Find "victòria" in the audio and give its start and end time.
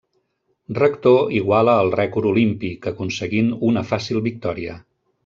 4.31-4.81